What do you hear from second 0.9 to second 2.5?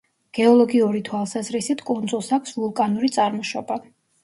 თვალსაზრისით, კუნძულს